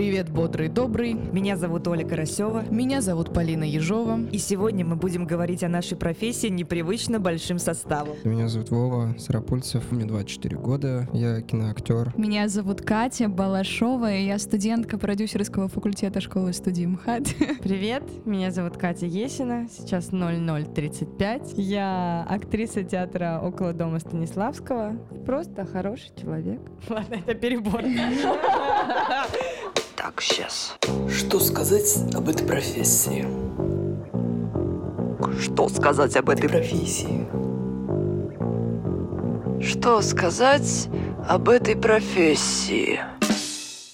[0.00, 1.12] Привет, бодрый добрый.
[1.12, 2.64] Меня зовут Оля Карасева.
[2.70, 4.18] Меня зовут Полина Ежова.
[4.32, 8.16] И сегодня мы будем говорить о нашей профессии непривычно большим составом.
[8.24, 12.14] Меня зовут Вова Сарапульцев, мне 24 года, я киноактер.
[12.16, 17.24] Меня зовут Катя Балашова, и я студентка продюсерского факультета школы студии МХАТ.
[17.62, 21.58] Привет, меня зовут Катя Есина, сейчас 0035.
[21.58, 24.96] Я актриса театра около дома Станиславского.
[25.26, 26.62] Просто хороший человек.
[26.88, 27.82] Ладно, это перебор.
[30.10, 30.76] Так, сейчас.
[31.08, 33.24] Что сказать об этой профессии?
[35.40, 37.28] Что сказать об этой профессии?
[39.62, 40.88] Что сказать
[41.28, 42.98] об этой профессии?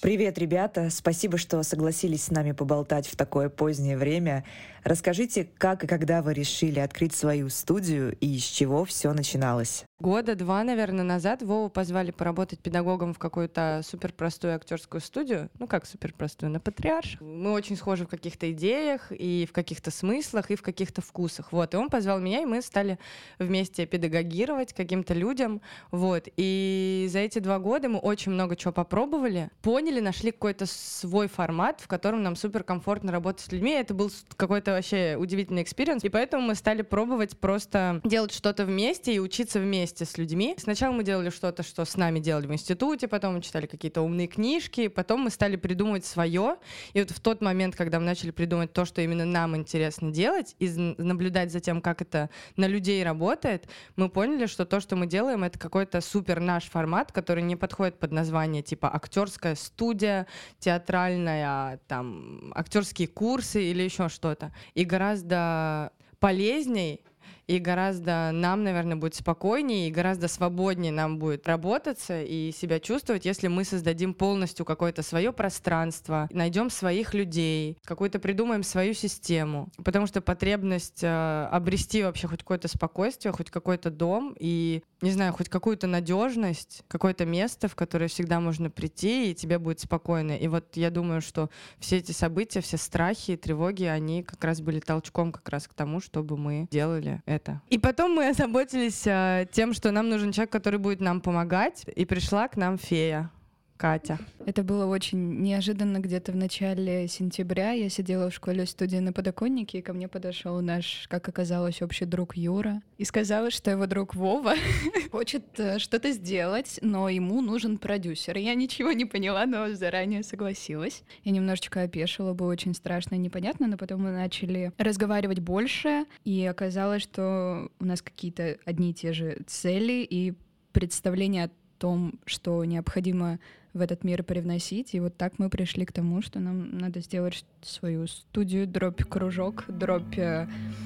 [0.01, 0.89] Привет, ребята!
[0.91, 4.47] Спасибо, что согласились с нами поболтать в такое позднее время.
[4.84, 9.84] Расскажите, как и когда вы решили открыть свою студию и с чего все начиналось?
[9.98, 15.48] Года два, наверное, назад Вову позвали поработать педагогом в какую-то суперпростую актерскую студию.
[15.58, 17.16] Ну как суперпростую, на Патриарш.
[17.20, 21.50] Мы очень схожи в каких-то идеях, и в каких-то смыслах, и в каких-то вкусах.
[21.50, 21.72] Вот.
[21.72, 22.98] И он позвал меня, и мы стали
[23.39, 25.62] вместе педагогировать каким-то людям.
[25.91, 26.28] Вот.
[26.36, 31.80] И за эти два года мы очень много чего попробовали, поняли, нашли какой-то свой формат,
[31.80, 33.70] в котором нам суперкомфортно работать с людьми.
[33.70, 36.05] Это был какой-то вообще удивительный experience.
[36.05, 40.56] И поэтому мы стали пробовать просто делать что-то вместе и учиться вместе вместе с людьми.
[40.59, 44.27] Сначала мы делали что-то, что с нами делали в институте, потом мы читали какие-то умные
[44.27, 46.56] книжки, потом мы стали придумывать свое.
[46.92, 50.57] И вот в тот момент, когда мы начали придумывать то, что именно нам интересно делать,
[50.59, 55.07] и наблюдать за тем, как это на людей работает, мы поняли, что то, что мы
[55.07, 60.27] делаем, это какой-то супер наш формат, который не подходит под название типа актерская студия,
[60.59, 64.53] театральная, там, актерские курсы или еще что-то.
[64.75, 67.03] И гораздо полезней
[67.47, 73.25] и гораздо нам, наверное, будет спокойнее и гораздо свободнее нам будет работаться и себя чувствовать,
[73.25, 79.68] если мы создадим полностью какое-то свое пространство, найдем своих людей, какую-то придумаем свою систему.
[79.84, 85.33] Потому что потребность э, обрести вообще хоть какое-то спокойствие, хоть какой-то дом и, не знаю,
[85.33, 90.33] хоть какую-то надежность, какое-то место, в которое всегда можно прийти, и тебе будет спокойно.
[90.33, 94.80] И вот я думаю, что все эти события, все страхи, тревоги, они как раз были
[94.80, 97.61] толчком как раз к тому, чтобы мы делали это это.
[97.69, 102.05] И потом мы озаботились э, тем, что нам нужен человек, который будет нам помогать, и
[102.05, 103.30] пришла к нам фея.
[103.77, 104.19] Катя.
[104.45, 107.73] Это было очень неожиданно где-то в начале сентября.
[107.73, 112.05] Я сидела в школе студии на подоконнике, и ко мне подошел наш, как оказалось, общий
[112.05, 114.55] друг Юра и сказал, что его друг Вова
[115.11, 118.37] хочет э, что-то сделать, но ему нужен продюсер.
[118.37, 121.03] Я ничего не поняла, но заранее согласилась.
[121.25, 126.45] Я немножечко опешила, было очень страшно и непонятно, но потом мы начали разговаривать больше, и
[126.47, 130.35] оказалось, что у нас какие-то одни и те же цели и
[130.73, 133.38] представление о том, что необходимо
[133.75, 134.94] в этот мир привносить.
[134.94, 139.64] И вот так мы пришли к тому, что нам надо сделать свою студию дробь кружок,
[139.69, 140.19] дробь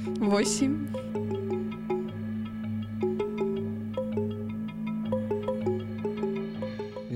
[0.07, 1.50] 8.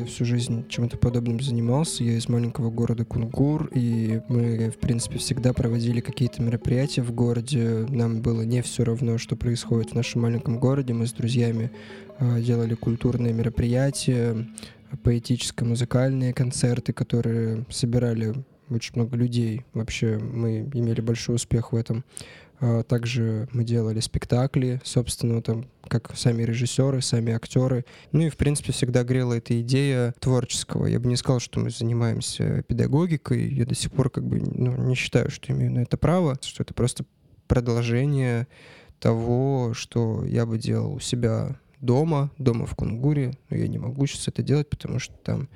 [0.04, 2.04] Я всю жизнь чем-то подобным занимался.
[2.04, 7.87] Я из маленького города Кунгур, и мы, в принципе, всегда проводили какие-то мероприятия в городе.
[7.88, 10.93] Нам было не все равно, что происходит в нашем маленьком городе.
[10.93, 11.70] Мы с друзьями
[12.19, 14.47] э, делали культурные мероприятия,
[15.03, 18.34] поэтическо-музыкальные концерты, которые собирали
[18.69, 19.64] очень много людей.
[19.72, 22.04] Вообще мы имели большой успех в этом.
[22.64, 27.84] А, также мы делали спектакли, собственно, там как сами режиссеры, сами актеры.
[28.12, 30.86] Ну и, в принципе, всегда грела эта идея творческого.
[30.86, 33.52] Я бы не сказал, что мы занимаемся педагогикой.
[33.52, 36.62] Я до сих пор как бы ну, не считаю, что имею на это право, что
[36.62, 37.04] это просто
[37.48, 38.48] продолжение
[38.98, 44.06] того, что я бы делал у себя дома, дома в Кунгуре, но я не могу
[44.06, 45.50] сейчас это делать, потому что там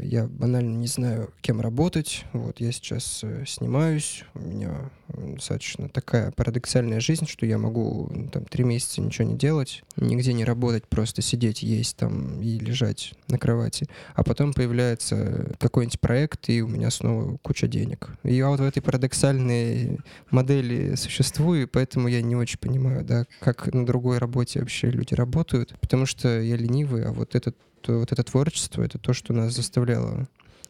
[0.00, 2.24] я банально не знаю, кем работать.
[2.32, 8.44] Вот я сейчас э, снимаюсь, у меня достаточно такая парадоксальная жизнь, что я могу там
[8.44, 13.38] три месяца ничего не делать, нигде не работать, просто сидеть, есть там и лежать на
[13.38, 13.86] кровати.
[14.14, 18.10] А потом появляется какой-нибудь проект, и у меня снова куча денег.
[18.22, 19.98] И я вот в этой парадоксальной
[20.30, 25.74] модели существую, поэтому я не очень понимаю, да, как на другой работе вообще люди работают,
[25.80, 27.56] потому что я ленивый, а вот этот
[27.88, 30.28] вот это творчество, это то, что нас заставляло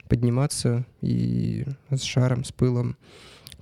[0.08, 2.96] подниматься и с шаром, с пылом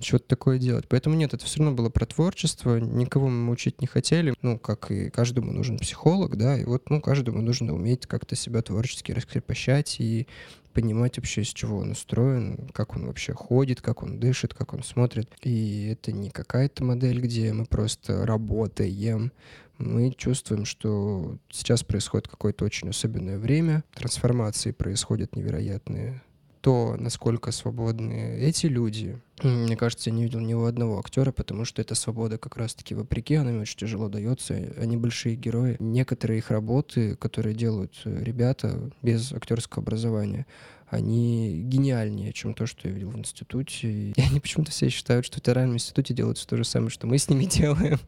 [0.01, 0.85] что-то такое делать.
[0.87, 4.33] Поэтому нет, это все равно было про творчество, никого мы учить не хотели.
[4.41, 8.61] Ну, как и каждому нужен психолог, да, и вот, ну, каждому нужно уметь как-то себя
[8.61, 10.27] творчески раскрепощать и
[10.73, 14.83] понимать вообще, с чего он устроен, как он вообще ходит, как он дышит, как он
[14.83, 15.29] смотрит.
[15.43, 19.31] И это не какая-то модель, где мы просто работаем.
[19.79, 26.21] Мы чувствуем, что сейчас происходит какое-то очень особенное время, трансформации происходят невероятные
[26.61, 31.63] то, насколько свободны эти люди, мне кажется, я не видел ни у одного актера, потому
[31.63, 34.53] что эта свобода как раз-таки вопреки, она им очень тяжело дается.
[34.77, 35.77] Они большие герои.
[35.79, 40.45] Некоторые их работы, которые делают э, ребята без актерского образования,
[40.89, 44.11] они гениальнее, чем то, что я видел в институте.
[44.11, 47.17] И они почему-то все считают, что в театральном институте делается то же самое, что мы
[47.17, 47.99] с ними делаем.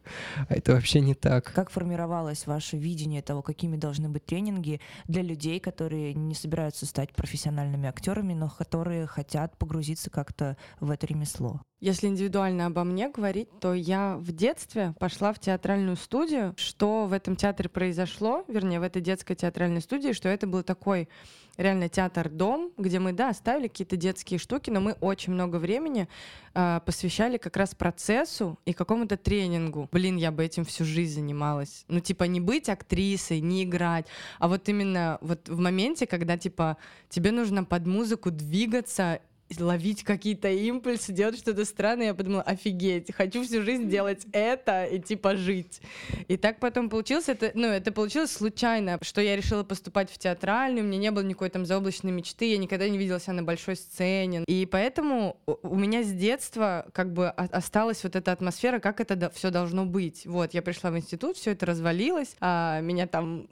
[0.49, 1.51] А это вообще не так.
[1.53, 7.13] Как формировалось ваше видение того, какими должны быть тренинги для людей, которые не собираются стать
[7.13, 11.61] профессиональными актерами, но которые хотят погрузиться как-то в это ремесло?
[11.81, 16.53] Если индивидуально обо мне говорить, то я в детстве пошла в театральную студию.
[16.55, 21.09] Что в этом театре произошло, вернее, в этой детской театральной студии, что это был такой
[21.57, 26.07] реально театр-дом, где мы, да, ставили какие-то детские штуки, но мы очень много времени
[26.53, 29.89] э, посвящали как раз процессу и какому-то тренингу.
[29.91, 31.85] Блин, я бы этим всю жизнь занималась.
[31.87, 34.07] Ну, типа, не быть актрисой, не играть,
[34.39, 36.77] а вот именно вот в моменте, когда, типа,
[37.09, 39.21] тебе нужно под музыку двигаться
[39.59, 44.99] ловить какие-то импульсы, делать что-то странное, я подумала, офигеть, хочу всю жизнь делать это и
[44.99, 45.81] типа жить.
[46.27, 50.85] И так потом получилось, это, ну, это получилось случайно, что я решила поступать в театральную,
[50.85, 53.75] у меня не было никакой там заоблачной мечты, я никогда не видела себя на большой
[53.75, 54.43] сцене.
[54.47, 59.49] И поэтому у меня с детства как бы осталась вот эта атмосфера, как это все
[59.49, 60.25] должно быть.
[60.25, 63.47] Вот, я пришла в институт, все это развалилось, а меня там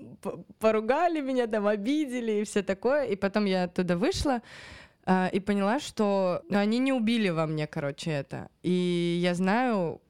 [0.60, 3.06] поругали, меня там обидели и все такое.
[3.06, 4.42] И потом я оттуда вышла,
[5.31, 8.50] и поняла, что они не убили во мне, короче, это.
[8.61, 10.01] И я знаю,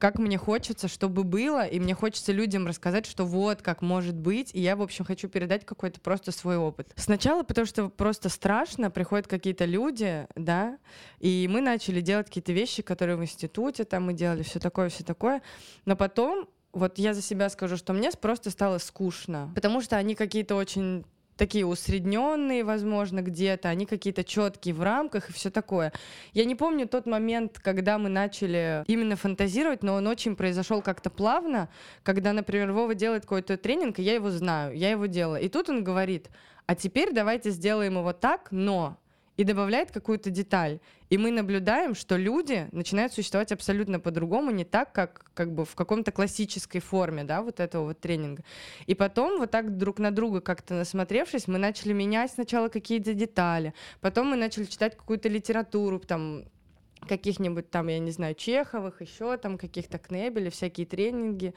[0.00, 4.50] как мне хочется, чтобы было, и мне хочется людям рассказать, что вот как может быть,
[4.54, 6.92] и я, в общем, хочу передать какой-то просто свой опыт.
[6.96, 10.78] Сначала потому что просто страшно, приходят какие-то люди, да,
[11.18, 15.04] и мы начали делать какие-то вещи, которые в институте там мы делали, все такое, все
[15.04, 15.42] такое,
[15.84, 20.14] но потом вот я за себя скажу, что мне просто стало скучно, потому что они
[20.14, 21.04] какие-то очень
[21.40, 25.90] такие усредненные, возможно, где-то, они какие-то четкие в рамках и все такое.
[26.34, 31.08] Я не помню тот момент, когда мы начали именно фантазировать, но он очень произошел как-то
[31.08, 31.70] плавно,
[32.02, 35.42] когда, например, Вова делает какой-то тренинг, и я его знаю, я его делаю.
[35.42, 36.28] И тут он говорит,
[36.66, 38.98] а теперь давайте сделаем его так, но
[39.40, 40.80] и добавляет какую-то деталь.
[41.08, 45.74] И мы наблюдаем, что люди начинают существовать абсолютно по-другому, не так, как, как бы в
[45.74, 48.44] каком-то классической форме, да, вот этого вот тренинга.
[48.84, 53.72] И потом вот так друг на друга как-то насмотревшись, мы начали менять сначала какие-то детали,
[54.02, 56.44] потом мы начали читать какую-то литературу, там,
[57.08, 61.54] каких-нибудь там, я не знаю, Чеховых, еще там каких-то Кнебелей, всякие тренинги,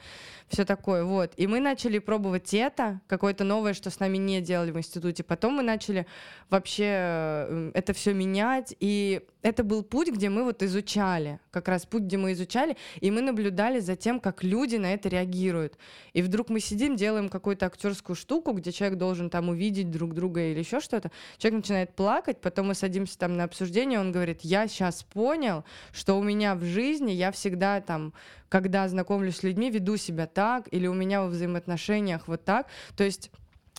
[0.48, 1.32] все такое, вот.
[1.36, 5.22] И мы начали пробовать это, какое-то новое, что с нами не делали в институте.
[5.22, 6.06] Потом мы начали
[6.50, 11.84] вообще э, это все менять, и это был путь, где мы вот изучали, как раз
[11.84, 15.76] путь, где мы изучали, и мы наблюдали за тем, как люди на это реагируют.
[16.14, 20.40] И вдруг мы сидим, делаем какую-то актерскую штуку, где человек должен там увидеть друг друга
[20.40, 21.10] или еще что-то.
[21.36, 26.18] Человек начинает плакать, потом мы садимся там на обсуждение, он говорит, я сейчас понял, что
[26.18, 28.14] у меня в жизни я всегда там
[28.48, 32.68] когда знакомлюсь с людьми, веду себя так, или у меня во взаимоотношениях вот так.
[32.96, 33.32] То есть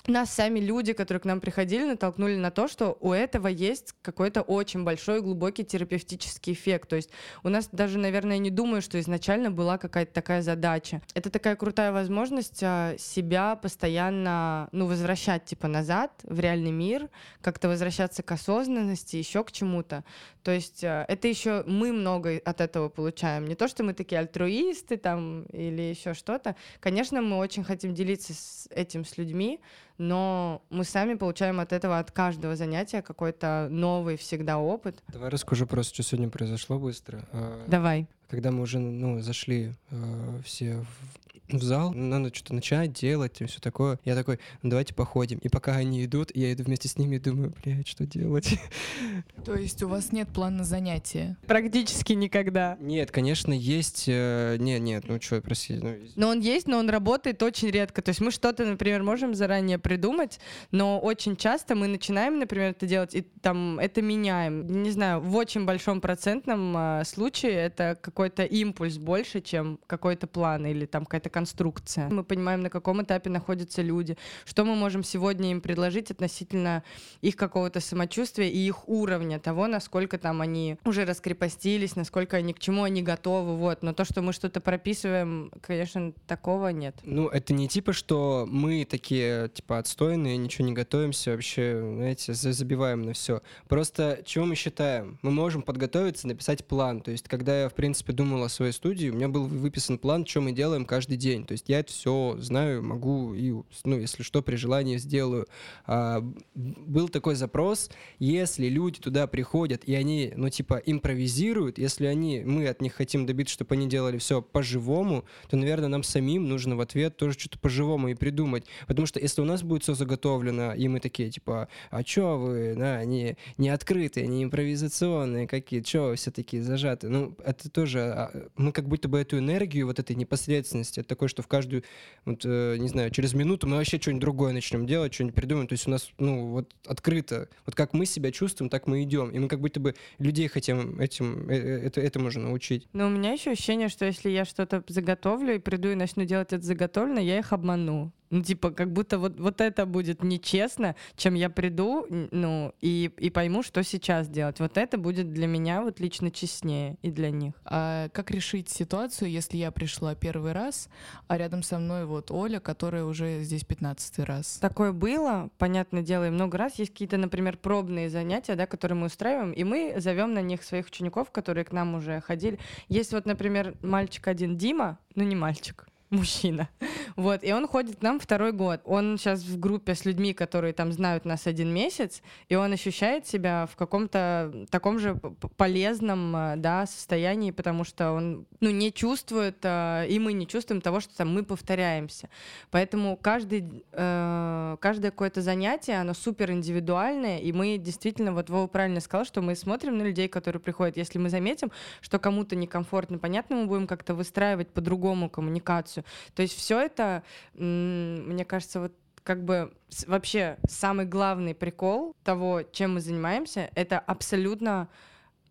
[0.08, 4.42] нас сами люди, которые к нам приходили, натолкнули на то, что у этого есть какой-то
[4.42, 6.90] очень большой глубокий терапевтический эффект.
[6.90, 7.10] То есть
[7.44, 11.02] у нас даже, наверное, не думаю, что изначально была какая-то такая задача.
[11.14, 17.10] Это такая крутая возможность а, себя постоянно, ну, возвращать типа назад в реальный мир,
[17.42, 20.04] как-то возвращаться к осознанности, еще к чему-то.
[20.44, 23.48] То есть а, это еще мы много от этого получаем.
[23.48, 26.56] Не то, что мы такие альтруисты там или еще что-то.
[26.80, 29.60] Конечно, мы очень хотим делиться с этим с людьми,
[29.98, 35.04] но мы сами получаем от этого, от каждого занятия какой-то новый всегда опыт.
[35.08, 37.26] Давай расскажу просто, что сегодня произошло быстро.
[37.32, 38.08] А, Давай.
[38.30, 40.84] Когда мы уже ну, зашли э, все
[41.24, 44.00] в в зал, надо что-то начать делать и все такое.
[44.04, 45.38] Я такой, ну давайте походим.
[45.40, 48.60] И пока они идут, я иду вместе с ними и думаю, блядь, что делать?
[49.46, 51.38] То есть у вас нет плана занятия?
[51.46, 52.78] Практически никогда.
[52.80, 54.06] Нет, конечно, есть...
[54.08, 55.76] Э, нет, нет, ну что, прости.
[55.76, 55.96] Ну...
[56.16, 58.02] Но он есть, но он работает очень редко.
[58.02, 60.40] То есть мы что-то, например, можем заранее придумать,
[60.72, 64.84] но очень часто мы начинаем, например, это делать, и там это меняем.
[64.84, 70.66] Не знаю, в очень большом процентном э, случае это какой-то импульс больше, чем какой-то план
[70.66, 72.08] или там какая-то конструкция.
[72.08, 74.16] Мы понимаем, на каком этапе находятся люди,
[74.46, 76.82] что мы можем сегодня им предложить относительно
[77.20, 82.60] их какого-то самочувствия и их уровня того, насколько там они уже раскрепостились, насколько они к
[82.60, 83.84] чему они готовы, вот.
[83.84, 86.96] Но то, что мы что-то прописываем, конечно, такого нет.
[87.04, 93.02] Ну, это не типа, что мы такие, типа, отстойные, ничего не готовимся, вообще, знаете, забиваем
[93.02, 93.42] на все.
[93.68, 95.20] Просто чего мы считаем?
[95.22, 97.02] Мы можем подготовиться, написать план.
[97.02, 100.26] То есть, когда я, в принципе, думал о своей студии, у меня был выписан план,
[100.26, 101.46] что мы делаем каждый день день.
[101.46, 103.52] То есть я это все знаю, могу и,
[103.84, 105.48] ну, если что, при желании сделаю.
[105.86, 107.90] А, был такой запрос,
[108.20, 113.26] если люди туда приходят и они, ну, типа, импровизируют, если они, мы от них хотим
[113.26, 117.58] добиться, чтобы они делали все по-живому, то, наверное, нам самим нужно в ответ тоже что-то
[117.58, 118.66] по-живому и придумать.
[118.88, 122.76] Потому что если у нас будет все заготовлено, и мы такие, типа, а чё вы,
[122.78, 127.10] да, они не открытые, не импровизационные какие, чё вы все такие зажатые?
[127.10, 131.30] Ну, это тоже, а, мы как будто бы эту энергию вот этой непосредственности, это такое,
[131.30, 131.84] что в каждую,
[132.26, 135.68] вот, э, не знаю, через минуту мы вообще что-нибудь другое начнем делать, что-нибудь придумаем.
[135.68, 137.48] То есть у нас, ну, вот открыто.
[137.66, 139.30] Вот как мы себя чувствуем, так мы идем.
[139.30, 142.88] И мы как будто бы людей хотим этим, э, э, это, этому же научить.
[142.94, 146.54] Но у меня еще ощущение, что если я что-то заготовлю и приду и начну делать
[146.54, 148.12] это заготовлено, я их обману.
[148.30, 153.30] Ну, типа, как будто вот, вот это будет нечестно, чем я приду, ну, и, и
[153.30, 154.60] пойму, что сейчас делать.
[154.60, 157.54] Вот это будет для меня вот лично честнее и для них.
[157.66, 160.90] А как решить ситуацию, если я пришла первый раз,
[161.28, 164.58] а рядом со мной вот Оля, которая уже здесь 15 раз?
[164.60, 166.80] Такое было, понятное дело, и много раз.
[166.80, 170.88] Есть какие-то, например, пробные занятия, да, которые мы устраиваем, и мы зовем на них своих
[170.88, 172.60] учеников, которые к нам уже ходили.
[172.88, 176.70] Есть вот, например, мальчик один Дима, ну не мальчик, мужчина.
[177.16, 178.82] Вот, и он ходит к нам второй год.
[178.84, 183.26] Он сейчас в группе с людьми, которые там знают нас один месяц, и он ощущает
[183.26, 185.16] себя в каком-то таком же
[185.56, 190.82] полезном, э, да, состоянии, потому что он, ну, не чувствует, э, и мы не чувствуем
[190.82, 192.30] того, что там мы повторяемся.
[192.70, 199.00] Поэтому каждый, э, каждое какое-то занятие, оно супер индивидуальное, и мы действительно, вот Вова правильно
[199.00, 200.98] сказал, что мы смотрим на людей, которые приходят.
[200.98, 201.72] Если мы заметим,
[202.02, 205.95] что кому-то некомфортно, понятно, мы будем как-то выстраивать по-другому коммуникацию.
[206.34, 207.24] То есть все это,
[207.54, 209.74] мне кажется, вот как бы
[210.08, 214.88] вообще самый главный прикол того, чем мы занимаемся, это абсолютно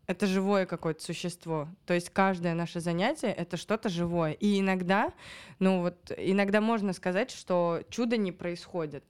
[0.07, 1.69] это живое какое-то существо.
[1.87, 4.33] То есть каждое наше занятие— это что-то живое.
[4.33, 5.13] И иногда,
[5.59, 9.05] ну вот, иногда можно сказать, что чудо не происходит.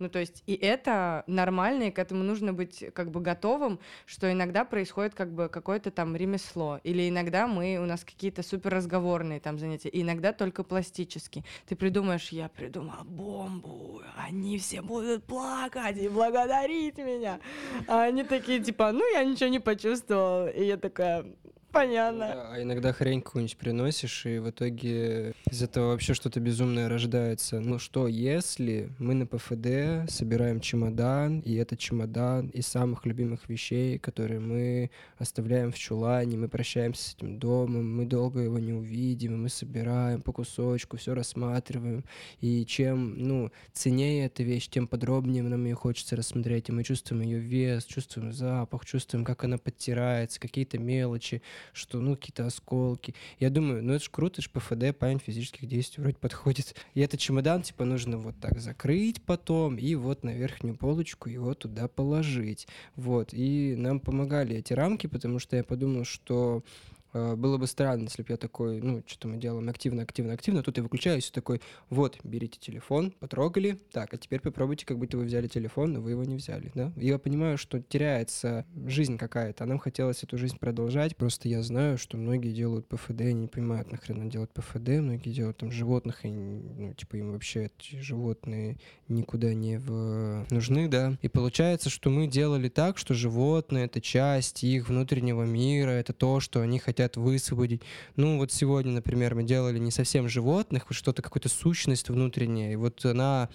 [0.00, 4.32] Ну, то есть и это нормально, и к этому нужно быть как бы готовым, что
[4.32, 9.40] иногда происходит как бы какое-то там ремесло, или иногда мы, у нас какие-то супер разговорные
[9.40, 11.44] там занятия, и иногда только пластические.
[11.68, 17.38] Ты придумаешь, я придумал бомбу, они все будут плакать и благодарить меня.
[17.86, 20.48] А они такие, типа, ну, я ничего не почувствовал.
[20.48, 21.26] И я такая,
[21.72, 22.52] Понятно.
[22.52, 27.60] А иногда хрень какую-нибудь приносишь, и в итоге из этого вообще что-то безумное рождается.
[27.60, 33.98] Ну что, если мы на ПФД собираем чемодан, и этот чемодан из самых любимых вещей,
[33.98, 39.42] которые мы оставляем в чулане, мы прощаемся с этим домом, мы долго его не увидим,
[39.42, 42.04] мы собираем по кусочку, все рассматриваем,
[42.40, 47.22] и чем, ну, ценнее эта вещь, тем подробнее нам ее хочется рассмотреть, и мы чувствуем
[47.22, 51.42] ее вес, чувствуем запах, чувствуем, как она подтирается, какие-то мелочи,
[51.72, 53.14] что, ну, какие-то осколки.
[53.38, 56.74] Я думаю, ну, это же круто, это же ПФД, память физических действий вроде подходит.
[56.94, 61.54] И этот чемодан, типа, нужно вот так закрыть потом и вот на верхнюю полочку его
[61.54, 62.66] туда положить.
[62.96, 66.64] Вот, и нам помогали эти рамки, потому что я подумал, что
[67.12, 70.76] было бы странно, если бы я такой, ну, что-то мы делаем активно, активно, активно, тут
[70.76, 75.24] я выключаюсь и такой, вот, берите телефон, потрогали, так, а теперь попробуйте, как будто вы
[75.24, 76.92] взяли телефон, но вы его не взяли, да?
[76.96, 81.98] Я понимаю, что теряется жизнь какая-то, а нам хотелось эту жизнь продолжать, просто я знаю,
[81.98, 86.28] что многие делают ПФД, они не понимают, нахрена делать ПФД, многие делают там животных, и,
[86.28, 90.46] ну, типа, им вообще эти животные никуда не в...
[90.50, 91.18] нужны, да?
[91.22, 96.40] И получается, что мы делали так, что животные— это часть их внутреннего мира, это то,
[96.40, 97.80] что они хотят хотят высвободить.
[98.16, 103.02] Ну, вот сегодня, например, мы делали не совсем животных, что-то, какую-то сущность внутренняя, и вот
[103.06, 103.48] она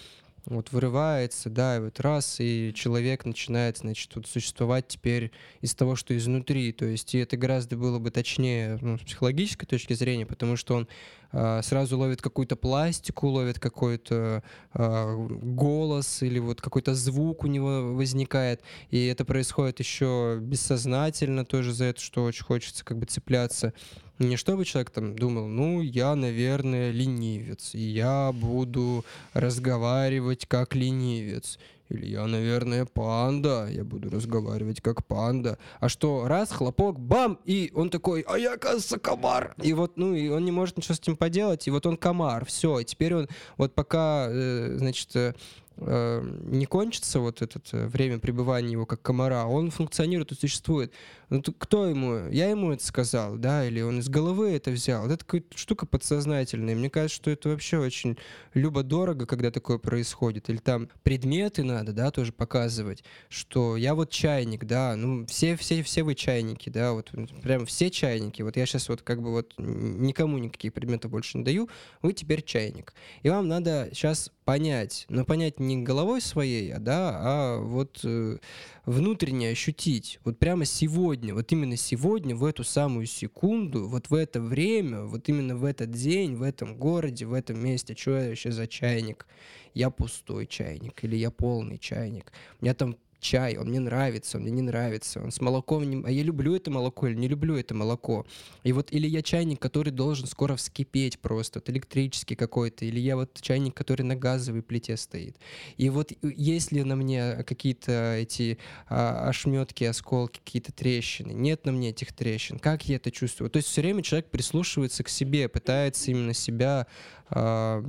[0.46, 5.96] вот вырывается, да, и вот раз, и человек начинает, значит, вот существовать теперь из того,
[5.96, 10.26] что изнутри, то есть и это гораздо было бы точнее ну, с психологической точки зрения,
[10.26, 10.88] потому что он
[11.32, 18.62] сразу ловит какую-то пластику, ловит какой-то э, голос или вот какой-то звук у него возникает,
[18.90, 23.74] и это происходит еще бессознательно тоже за это, что очень хочется как бы цепляться
[24.20, 29.04] не чтобы человек там думал, ну, я, наверное, ленивец, и я буду
[29.34, 31.60] разговаривать как ленивец.
[31.90, 35.58] Или я, наверное, панда, я буду разговаривать как панда.
[35.80, 39.54] А что, раз, хлопок, бам, и он такой, а я, кажется, комар.
[39.62, 42.46] И вот, ну, и он не может ничего с этим поделать, и вот он комар,
[42.46, 42.80] все.
[42.80, 45.34] И теперь он, вот пока, э, значит, э,
[45.78, 50.92] не кончится вот это э, время пребывания его как комара, он функционирует и существует.
[51.30, 52.30] Ну, кто ему?
[52.30, 55.06] Я ему это сказал, да, или он из головы это взял.
[55.06, 56.76] Это какая-то штука подсознательная.
[56.76, 58.18] Мне кажется, что это вообще очень
[58.54, 60.50] любо-дорого, когда такое происходит.
[60.50, 65.84] Или там предметы надо, да, тоже показывать, что я вот чайник, да, ну, все, все,
[65.84, 68.42] все вы чайники, да, вот прям все чайники.
[68.42, 71.70] Вот я сейчас вот как бы вот никому никаких предметов больше не даю,
[72.02, 72.94] вы теперь чайник.
[73.24, 78.38] И вам надо сейчас понять, но понять не головой своей, а, да, а вот э,
[78.86, 84.42] внутренне ощутить, вот прямо сегодня, вот именно сегодня, в эту самую секунду, вот в это
[84.42, 88.52] время, вот именно в этот день, в этом городе, в этом месте, что я вообще
[88.52, 89.26] за чайник?
[89.74, 92.32] Я пустой чайник или я полный чайник?
[92.60, 96.06] У меня там чай, он мне нравится, он мне не нравится, он с молоком, не...
[96.06, 98.26] а я люблю это молоко или не люблю это молоко.
[98.64, 103.16] И вот или я чайник, который должен скоро вскипеть просто, вот электрический какой-то, или я
[103.16, 105.38] вот чайник, который на газовой плите стоит.
[105.78, 111.32] И вот есть ли на мне какие-то эти а, ошметки, осколки, какие-то трещины?
[111.32, 112.60] Нет на мне этих трещин.
[112.60, 113.50] Как я это чувствую?
[113.50, 116.86] То есть все время человек прислушивается к себе, пытается именно себя
[117.30, 117.84] а,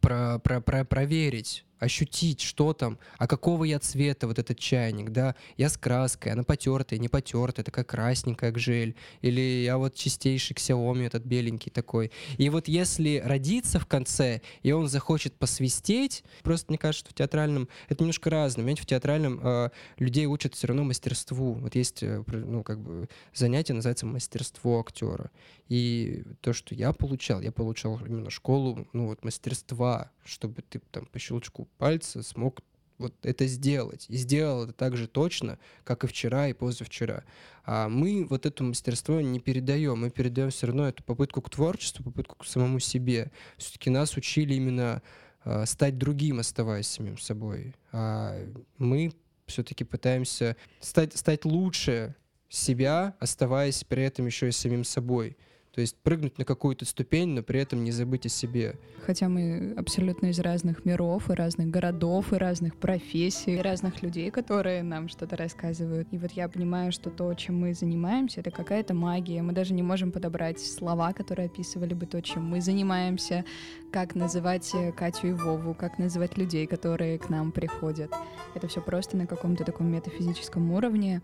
[0.00, 5.34] про, про, про, проверить ощутить, что там, а какого я цвета вот этот чайник, да,
[5.56, 10.56] я с краской, она потертая, не потертая, такая красненькая, как жель, или я вот чистейший
[10.56, 12.10] Xiaomi этот беленький такой.
[12.38, 17.14] И вот если родиться в конце, и он захочет посвистеть, просто мне кажется, что в
[17.14, 21.54] театральном это немножко разное, понимаете, в театральном э, людей учат все равно мастерству.
[21.54, 25.30] Вот есть, э, ну, как бы занятие называется мастерство актера.
[25.68, 31.06] И то, что я получал, я получал именно школу, ну, вот мастерства, чтобы ты там
[31.06, 32.62] по щелчку пальца смог
[32.98, 34.06] вот это сделать.
[34.08, 37.24] И сделал это так же точно, как и вчера и позавчера.
[37.64, 40.00] А мы вот это мастерство не передаем.
[40.00, 43.30] Мы передаем все равно эту попытку к творчеству, попытку к самому себе.
[43.56, 45.02] Все-таки нас учили именно
[45.44, 47.74] э, стать другим, оставаясь самим собой.
[47.92, 48.36] А
[48.78, 49.12] мы
[49.46, 52.14] все-таки пытаемся стать, стать лучше
[52.48, 55.36] себя, оставаясь при этом еще и самим собой.
[55.74, 58.74] То есть прыгнуть на какую-то ступень, но при этом не забыть о себе.
[59.04, 64.30] Хотя мы абсолютно из разных миров, и разных городов, и разных профессий, и разных людей,
[64.30, 66.08] которые нам что-то рассказывают.
[66.10, 69.42] И вот я понимаю, что то, чем мы занимаемся, это какая-то магия.
[69.42, 73.44] Мы даже не можем подобрать слова, которые описывали бы то, чем мы занимаемся,
[73.92, 78.10] как называть э, Катю и Вову, как называть людей, которые к нам приходят.
[78.54, 81.22] Это все просто на каком-то таком метафизическом уровне.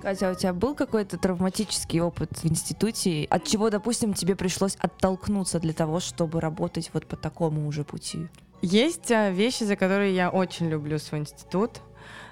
[0.00, 5.58] Катя, у тебя был какой-то травматический опыт в институте, от чего, допустим, тебе пришлось оттолкнуться
[5.58, 8.28] для того, чтобы работать вот по такому уже пути?
[8.62, 11.80] Есть а, вещи, за которые я очень люблю свой институт.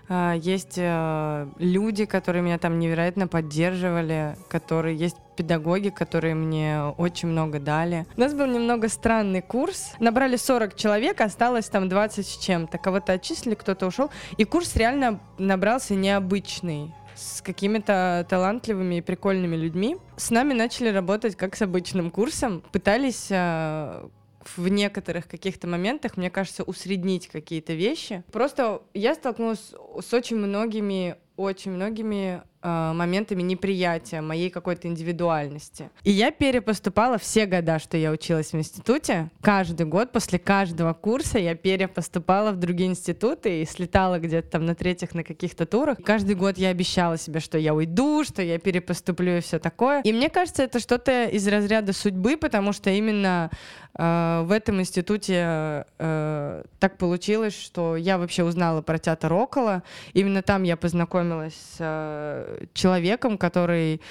[0.08, 7.28] А, есть а, люди, которые меня там невероятно поддерживали, которые есть педагоги, которые мне очень
[7.28, 8.06] много дали.
[8.16, 9.92] У нас был немного странный курс.
[9.98, 12.78] Набрали 40 человек, осталось там 20 с чем-то.
[12.78, 14.10] Кого-то отчислили, кто-то ушел.
[14.36, 19.96] И курс реально набрался необычный с какими-то талантливыми и прикольными людьми.
[20.16, 24.08] С нами начали работать как с обычным курсом, пытались э,
[24.56, 28.22] в некоторых каких-то моментах, мне кажется, усреднить какие-то вещи.
[28.32, 35.90] Просто я столкнулась с очень многими, очень многими э, моментами неприятия моей какой-то индивидуальности.
[36.02, 39.30] И я перепоступала все года, что я училась в институте.
[39.40, 44.74] Каждый год, после каждого курса я перепоступала в другие институты и слетала где-то там на
[44.74, 45.98] третьих, на каких-то турах.
[46.04, 50.00] Каждый год я обещала себе, что я уйду, что я перепоступлю и все такое.
[50.02, 53.50] И мне кажется, это что-то из разряда судьбы, потому что именно
[53.98, 59.82] в этом институте э, так получилось, что я вообще узнала про театр около.
[60.12, 64.02] Именно там я познакомилась с э, человеком, который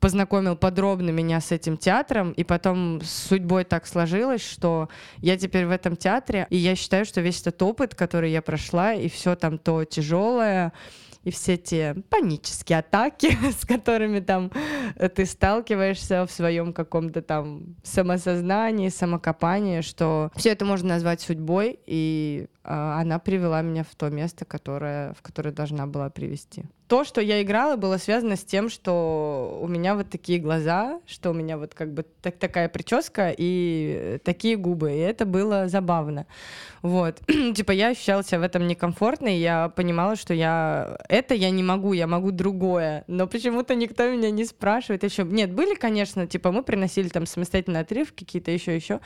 [0.00, 5.66] познакомил подробно меня с этим театром, и потом с судьбой так сложилось, что я теперь
[5.66, 9.36] в этом театре, и я считаю, что весь этот опыт, который я прошла, и все
[9.36, 10.72] там то тяжелое,
[11.24, 14.50] и все те панические атаки, с которыми там
[15.14, 22.46] ты сталкиваешься в своем каком-то там самосознании, самокопании, что все это можно назвать судьбой, и
[22.62, 27.20] э, она привела меня в то место, которое, в которое должна была привести то, что
[27.20, 31.58] я играла, было связано с тем, что у меня вот такие глаза, что у меня
[31.58, 36.28] вот как бы так, такая прическа и такие губы, и это было забавно.
[36.82, 37.18] Вот.
[37.56, 40.98] типа я ощущала себя в этом некомфортно, и я понимала, что я...
[41.08, 43.02] Это я не могу, я могу другое.
[43.08, 45.24] Но почему-то никто меня не спрашивает еще.
[45.24, 49.00] Нет, были, конечно, типа мы приносили там самостоятельные отрывки, какие-то еще, еще.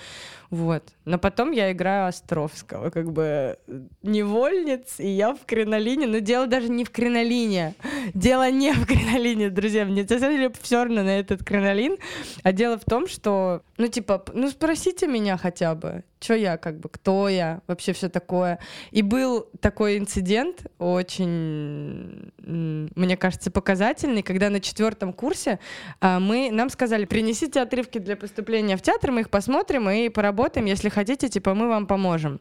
[0.50, 0.82] Вот.
[1.04, 3.58] Но потом я играю Островского, как бы
[4.02, 6.06] невольниц, и я в кринолине.
[6.06, 7.74] Но дело даже не в кринолине
[8.14, 9.84] дело не в кринолине, друзья.
[9.84, 11.96] Мне на самом деле все равно на этот кринолин.
[12.42, 16.80] А дело в том, что, ну, типа, ну, спросите меня хотя бы, что я, как
[16.80, 18.58] бы, кто я, вообще все такое.
[18.90, 25.58] И был такой инцидент, очень, мне кажется, показательный, когда на четвертом курсе
[26.00, 30.66] а, мы, нам сказали, принесите отрывки для поступления в театр, мы их посмотрим и поработаем,
[30.66, 32.40] если хотите, типа, мы вам поможем.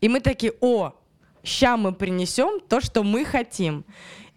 [0.00, 0.92] И мы такие, о,
[1.42, 3.84] ща мы принесем то, что мы хотим.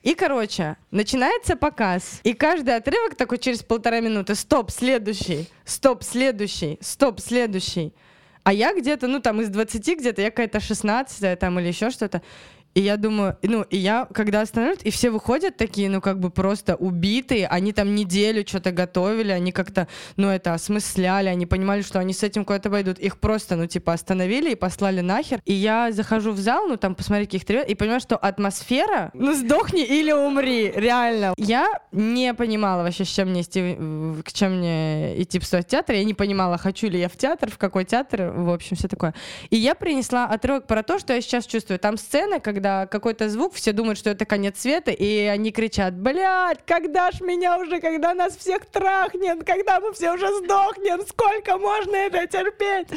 [0.03, 2.21] И, короче, начинается показ.
[2.23, 4.33] И каждый отрывок такой через полтора минуты.
[4.33, 5.47] Стоп, следующий.
[5.63, 6.79] Стоп, следующий.
[6.81, 7.93] Стоп, следующий.
[8.43, 12.23] А я где-то, ну, там из 20 где-то, я какая-то 16 там или еще что-то.
[12.73, 16.29] И я думаю, ну, и я, когда останавливают, и все выходят такие, ну, как бы
[16.29, 21.99] просто убитые, они там неделю что-то готовили, они как-то, ну, это осмысляли, они понимали, что
[21.99, 22.99] они с этим куда-то пойдут.
[22.99, 25.41] Их просто, ну, типа, остановили и послали нахер.
[25.45, 29.33] И я захожу в зал, ну, там, посмотреть каких-то ребят, и понимаю, что атмосфера, ну,
[29.33, 31.33] сдохни или умри, реально.
[31.37, 33.75] Я не понимала вообще, с чем мне идти,
[34.23, 37.57] к чем мне идти в театр, я не понимала, хочу ли я в театр, в
[37.57, 39.13] какой театр, в общем, все такое.
[39.49, 41.79] И я принесла отрывок про то, что я сейчас чувствую.
[41.79, 45.95] Там сцена, когда когда какой-то звук, все думают, что это конец света, и они кричат,
[45.95, 51.57] блядь, когда ж меня уже, когда нас всех трахнет, когда мы все уже сдохнем, сколько
[51.57, 52.87] можно это терпеть?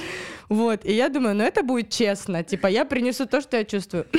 [0.50, 4.07] Вот, и я думаю, ну это будет честно, типа я принесу то, что я чувствую.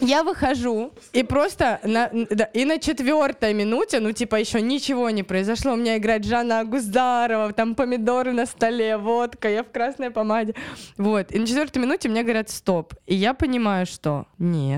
[0.00, 5.22] Я выхожу, и просто на, да, и на четвертой минуте, ну, типа, еще ничего не
[5.22, 5.74] произошло.
[5.74, 10.54] У меня играет Жанна Агуздарова, там помидоры на столе, водка, я в красной помаде.
[10.96, 11.32] Вот.
[11.32, 12.94] И на четвертой минуте мне говорят стоп.
[13.06, 14.69] И я понимаю, что нет,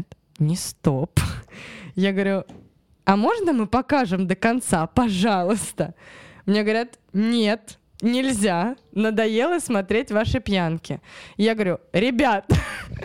[0.46, 1.20] не стоп.
[1.94, 2.44] Я говорю,
[3.04, 5.94] а можно мы покажем до конца, пожалуйста?
[6.46, 11.00] Мне говорят, нет, нельзя, надоело смотреть ваши пьянки.
[11.36, 12.50] Я говорю, ребят,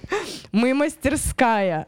[0.52, 1.88] мы мастерская,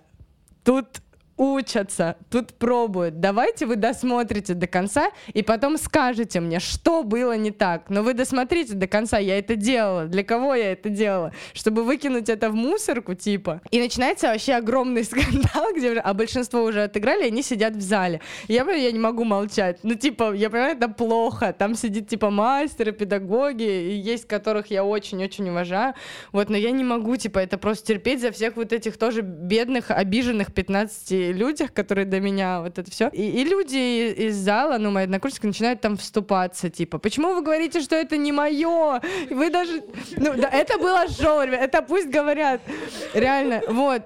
[0.64, 1.02] тут
[1.40, 3.22] учатся, тут пробуют.
[3.22, 7.90] Давайте вы досмотрите до конца и потом скажете мне, что было не так.
[7.90, 10.06] Но вы досмотрите до конца, я это делала.
[10.06, 11.32] Для кого я это делала?
[11.54, 13.62] Чтобы выкинуть это в мусорку, типа.
[13.72, 18.20] И начинается вообще огромный скандал, где а большинство уже отыграли, они сидят в зале.
[18.50, 19.80] Я понимаю, я не могу молчать.
[19.84, 21.54] Ну, типа, я понимаю, это плохо.
[21.58, 25.94] Там сидит, типа, мастеры, педагоги, и есть которых я очень-очень уважаю.
[26.34, 29.90] Вот, но я не могу, типа, это просто терпеть за всех вот этих тоже бедных,
[29.90, 33.10] обиженных 15 людях, которые до меня вот это все.
[33.10, 37.82] И, и люди из зала, ну, мои однокурсники, начинают там вступаться, типа, почему вы говорите,
[37.82, 39.02] что это не мое?
[39.30, 39.84] Вы даже...
[40.18, 42.62] Ну, да, это было шоу, это пусть говорят.
[43.14, 44.04] Реально, вот.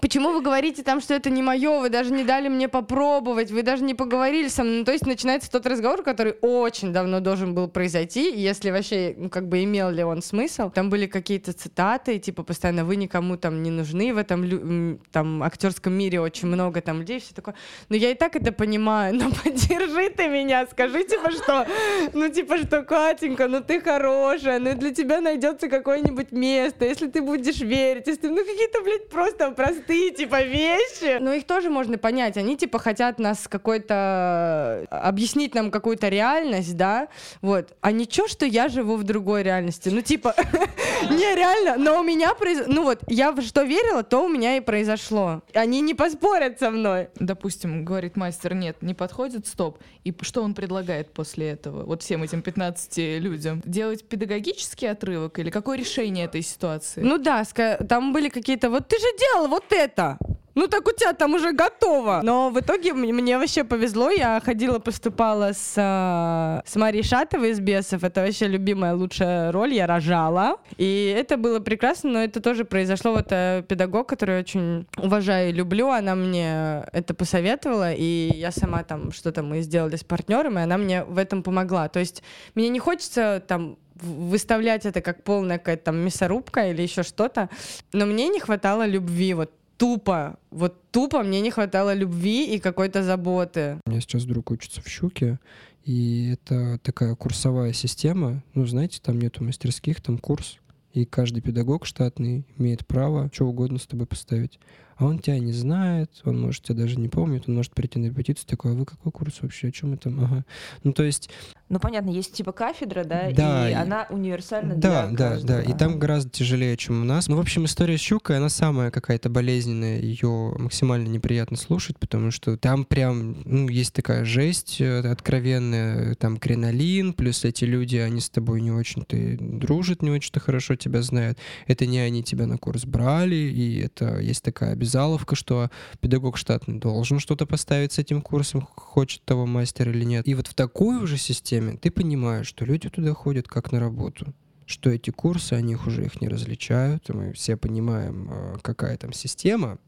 [0.00, 3.62] Почему вы говорите там, что это не мое, вы даже не дали мне попробовать, вы
[3.62, 4.78] даже не поговорили со мной.
[4.78, 9.28] Ну, то есть начинается тот разговор, который очень давно должен был произойти, если вообще, ну,
[9.28, 10.70] как бы имел ли он смысл.
[10.70, 15.92] Там были какие-то цитаты, типа постоянно вы никому там не нужны в этом там актерском
[15.92, 17.56] мире очень много там людей, все такое.
[17.88, 21.66] Но я и так это понимаю, но поддержи ты меня, скажи типа что,
[22.12, 27.22] ну типа что, Катенька, ну ты хорошая, ну для тебя найдется какое-нибудь место, если ты
[27.22, 31.18] будешь верить, если ты, ну какие-то, блядь, просто простые простые, типа, вещи.
[31.20, 32.36] Но их тоже можно понять.
[32.36, 34.86] Они, типа, хотят нас какой-то...
[34.90, 37.08] объяснить нам какую-то реальность, да?
[37.42, 37.76] Вот.
[37.80, 39.88] А ничего, что я живу в другой реальности.
[39.88, 40.34] Ну, типа,
[41.10, 42.64] не, реально, но у меня произ...
[42.66, 45.42] Ну вот, я в что верила, то у меня и произошло.
[45.54, 47.08] Они не поспорят со мной.
[47.16, 49.78] Допустим, говорит мастер, нет, не подходит, стоп.
[50.04, 51.84] И что он предлагает после этого?
[51.84, 53.62] Вот всем этим 15 людям.
[53.64, 57.00] Делать педагогический отрывок или какое решение этой ситуации?
[57.00, 57.44] Ну да,
[57.88, 60.18] там были какие-то, вот ты же делал вот это.
[60.54, 62.20] Ну так у тебя там уже готово.
[62.22, 64.10] Но в итоге мне вообще повезло.
[64.10, 68.02] Я ходила, поступала с, э, с Марией Шатовой из «Бесов».
[68.02, 69.72] Это вообще любимая лучшая роль.
[69.74, 70.56] Я рожала.
[70.76, 73.12] И это было прекрасно, но это тоже произошло.
[73.12, 77.92] Вот э, педагог, который я очень уважаю и люблю, она мне это посоветовала.
[77.92, 81.88] И я сама там что-то мы сделали с партнером, и она мне в этом помогла.
[81.88, 82.22] То есть
[82.54, 87.48] мне не хочется там выставлять это как полная какая-то там мясорубка или еще что-то.
[87.92, 93.02] Но мне не хватало любви вот тупо, вот тупо мне не хватало любви и какой-то
[93.02, 93.80] заботы.
[93.86, 95.38] У меня сейчас друг учится в «Щуке»,
[95.84, 98.42] и это такая курсовая система.
[98.52, 100.58] Ну, знаете, там нету мастерских, там курс.
[100.92, 104.58] И каждый педагог штатный имеет право что угодно с тобой поставить
[105.06, 108.46] он тебя не знает, он может тебя даже не помнит, он может прийти на репетицию
[108.46, 110.10] такой, а вы какой курс вообще, о чем это?
[110.10, 110.44] Ага.
[110.82, 111.30] Ну, то есть...
[111.68, 115.46] Ну, понятно, есть типа кафедра, да, да и, и она универсальна да, для Да, да,
[115.46, 117.28] да, и там гораздо тяжелее, чем у нас.
[117.28, 122.32] Ну, в общем, история с Щукой, она самая какая-то болезненная, ее максимально неприятно слушать, потому
[122.32, 128.20] что там прям, ну, есть такая жесть э, откровенная, там кринолин, плюс эти люди, они
[128.20, 131.38] с тобой не очень-то дружат, не очень-то хорошо тебя знают.
[131.68, 136.36] Это не они тебя на курс брали, и это есть такая обязательная обязаловка, что педагог
[136.36, 140.26] штатный должен что-то поставить с этим курсом, хочет того мастер или нет.
[140.26, 144.34] И вот в такой уже системе ты понимаешь, что люди туда ходят как на работу
[144.66, 149.12] что эти курсы, они их уже их не различают, мы все понимаем, э, какая там
[149.12, 149.78] система,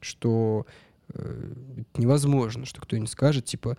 [0.00, 0.64] что
[1.12, 1.52] э,
[1.98, 3.76] невозможно, что кто-нибудь скажет, типа,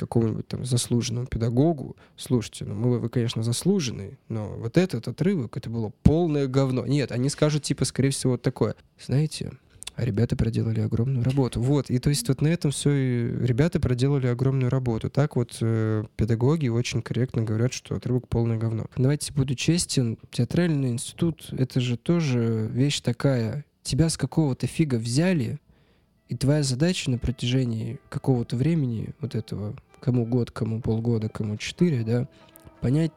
[0.00, 5.68] какому-нибудь там заслуженному педагогу, слушайте, ну мы, вы, конечно, заслуженный, но вот этот отрывок, это
[5.68, 6.86] было полное говно.
[6.86, 8.74] Нет, они скажут, типа, скорее всего, вот такое.
[8.98, 9.52] Знаете,
[10.04, 11.60] ребята проделали огромную работу.
[11.60, 15.10] Вот, и то есть вот на этом все и ребята проделали огромную работу.
[15.10, 18.86] Так вот э, педагоги очень корректно говорят, что отрывок полное говно.
[18.96, 23.64] Давайте буду честен, театральный институт— это же тоже вещь такая.
[23.82, 25.58] Тебя с какого-то фига взяли,
[26.28, 32.02] и твоя задача на протяжении какого-то времени вот этого кому год, кому полгода, кому четыре,
[32.04, 32.28] да,
[32.80, 33.12] понять,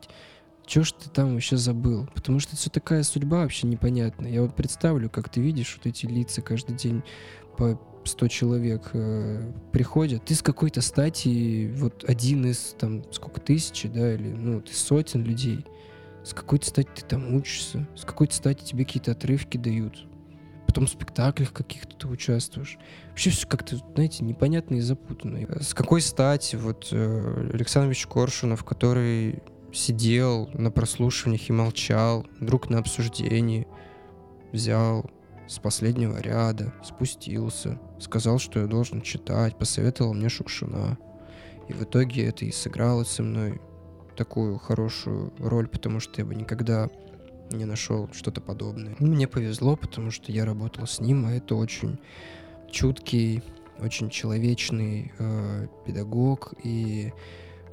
[0.65, 2.07] что ж ты там вообще забыл?
[2.13, 4.31] Потому что все такая судьба вообще непонятная.
[4.31, 7.03] Я вот представлю, как ты видишь вот эти лица каждый день
[7.57, 10.25] по 100 человек э, приходят.
[10.25, 15.23] Ты с какой-то стати, вот один из там сколько тысячи, да, или ну, ты сотен
[15.23, 15.65] людей.
[16.23, 20.05] С какой-то стати ты там учишься, с какой-то стати тебе какие-то отрывки дают
[20.73, 22.79] потом в спектаклях каких-то ты участвуешь.
[23.09, 25.61] Вообще все как-то, знаете, непонятно и запутанно.
[25.61, 29.43] С какой стати вот э, Александрович Коршунов, который
[29.73, 33.67] сидел на прослушиваниях и молчал, вдруг на обсуждении
[34.51, 35.09] взял
[35.47, 40.97] с последнего ряда, спустился, сказал, что я должен читать, посоветовал мне Шукшина.
[41.67, 43.59] И в итоге это и сыграло со мной
[44.15, 46.89] такую хорошую роль, потому что я бы никогда
[47.51, 48.95] не нашел что-то подобное.
[48.99, 51.99] Ну, мне повезло, потому что я работал с ним, а это очень
[52.71, 53.43] чуткий,
[53.79, 57.13] очень человечный э, педагог, и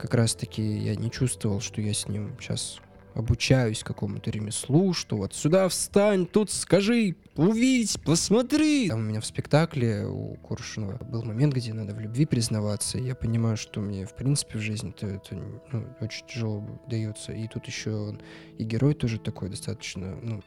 [0.00, 2.80] как раз-таки я не чувствовал, что я с ним сейчас
[3.14, 8.88] обучаюсь какому-то ремеслу, что вот сюда встань, тут скажи, увидь, посмотри.
[8.88, 12.98] Там у меня в спектакле у Коршунова был момент, где надо в любви признаваться.
[12.98, 15.34] И я понимаю, что мне, в принципе, в жизни -то это
[15.72, 17.32] ну, очень тяжело дается.
[17.32, 18.20] И тут еще он,
[18.58, 20.42] и герой тоже такой достаточно, ну,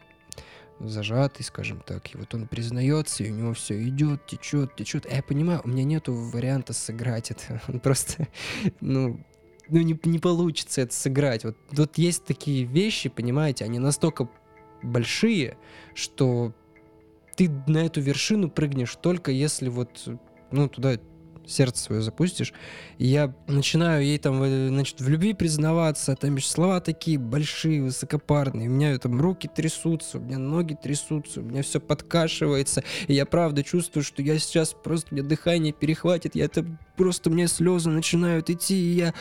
[0.79, 2.13] зажатый, скажем так.
[2.13, 5.05] И вот он признается, и у него все идет, течет, течет.
[5.09, 7.61] А я понимаю, у меня нету варианта сыграть это.
[7.67, 8.27] Он просто,
[8.81, 9.19] ну,
[9.69, 11.43] ну, не, не получится это сыграть.
[11.43, 14.29] Вот тут есть такие вещи, понимаете, они настолько
[14.81, 15.57] большие,
[15.95, 16.53] что
[17.35, 20.07] ты на эту вершину прыгнешь только если вот,
[20.51, 20.97] ну, туда
[21.47, 22.53] сердце свое запустишь.
[22.97, 28.69] И я начинаю ей там, э, значит, в любви признаваться, там слова такие большие, высокопарные.
[28.69, 32.83] У меня там руки трясутся, у меня ноги трясутся, у меня все подкашивается.
[33.07, 37.29] И я правда чувствую, что я сейчас просто, у меня дыхание перехватит, я это просто,
[37.29, 39.13] у меня слезы начинают идти, и я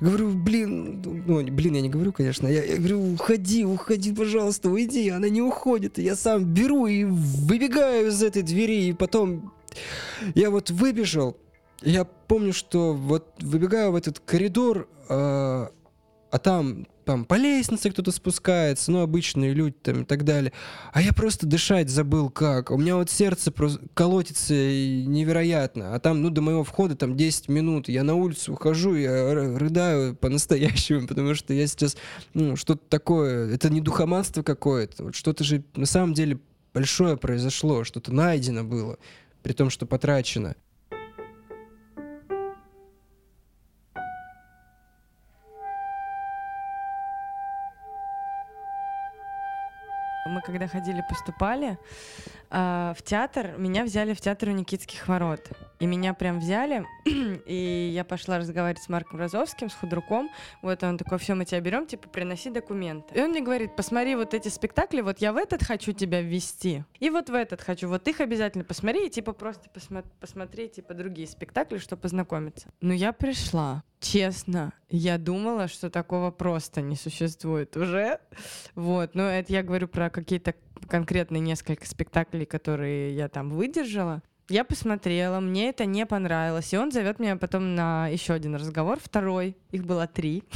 [0.00, 5.08] говорю, блин, ну, блин, я не говорю, конечно, я, я говорю, уходи, уходи, пожалуйста, уйди,
[5.08, 9.52] она не уходит, и я сам беру и выбегаю из этой двери, и потом
[10.34, 11.36] я вот выбежал,
[11.82, 15.68] я помню, что вот выбегаю в этот коридор, э,
[16.30, 20.52] а там, там по лестнице кто-то спускается, ну, обычные люди там и так далее.
[20.92, 22.70] А я просто дышать забыл как.
[22.70, 25.94] У меня вот сердце просто колотится невероятно.
[25.94, 27.88] А там, ну, до моего входа там 10 минут.
[27.88, 31.96] Я на улицу ухожу, я рыдаю по-настоящему, потому что я сейчас,
[32.34, 35.04] ну, что-то такое, это не духоманство какое-то.
[35.04, 36.40] Вот что-то же на самом деле
[36.74, 38.98] большое произошло, что-то найдено было,
[39.42, 40.56] при том, что потрачено.
[50.46, 51.76] Когда ходили, поступали
[52.50, 55.50] э, в театр, меня взяли в театр у Никитских ворот.
[55.78, 60.30] И меня прям взяли, и я пошла разговаривать с Марком Розовским, с худруком.
[60.62, 63.14] Вот он такой, все, мы тебя берем, типа, приноси документы.
[63.14, 66.84] И он мне говорит, посмотри вот эти спектакли, вот я в этот хочу тебя ввести,
[66.98, 70.94] и вот в этот хочу, вот их обязательно посмотри, и типа просто посмо- посмотри, типа,
[70.94, 72.68] другие спектакли, чтобы познакомиться.
[72.80, 78.20] Но я пришла, честно, я думала, что такого просто не существует уже.
[78.74, 80.06] Вот, но это я говорю про
[80.38, 80.54] какие-то
[80.88, 84.22] конкретные несколько спектаклей, которые я там выдержала.
[84.48, 88.98] Я посмотрела, мне это не понравилось, и он зовет меня потом на еще один разговор,
[89.02, 90.44] второй, их было три.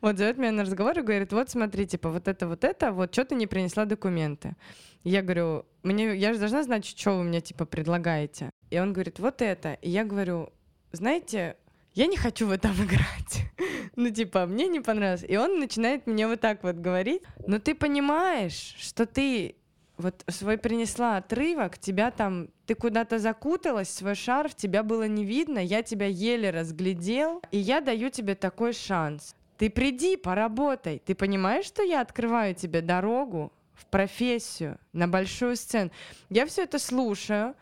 [0.00, 3.12] Вот зовет меня на разговор и говорит, вот смотри, типа, вот это, вот это, вот
[3.12, 4.54] что ты не принесла документы.
[5.02, 8.50] Я говорю, мне, я же должна знать, что вы мне, типа, предлагаете.
[8.70, 9.72] И он говорит, вот это.
[9.72, 10.52] И я говорю,
[10.92, 11.56] знаете,
[11.98, 13.42] я не хочу в этом играть.
[13.96, 15.24] ну, типа, мне не понравилось.
[15.28, 17.22] И он начинает мне вот так вот говорить.
[17.44, 19.56] Но ты понимаешь, что ты
[19.96, 25.58] вот свой принесла отрывок, тебя там, ты куда-то закуталась, свой шарф, тебя было не видно,
[25.58, 29.34] я тебя еле разглядел, и я даю тебе такой шанс.
[29.56, 31.02] Ты приди, поработай.
[31.04, 35.90] Ты понимаешь, что я открываю тебе дорогу в профессию, на большую сцену.
[36.30, 37.56] Я все это слушаю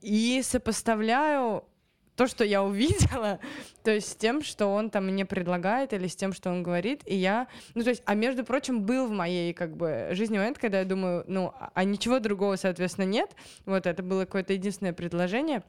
[0.00, 1.64] и сопоставляю
[2.16, 3.40] то, что я увидела,
[3.82, 7.02] то есть с тем, что он там мне предлагает или с тем, что он говорит,
[7.06, 10.58] и я, ну то есть, а между прочим, был в моей как бы жизни момент,
[10.58, 13.34] когда я думаю, ну, а, а ничего другого, соответственно, нет,
[13.66, 15.62] вот это было какое-то единственное предложение,